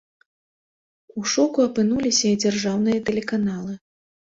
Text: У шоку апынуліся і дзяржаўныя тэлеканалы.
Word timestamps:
У 1.21 1.25
шоку 1.33 1.59
апынуліся 1.69 2.25
і 2.33 2.41
дзяржаўныя 2.47 3.05
тэлеканалы. 3.13 3.79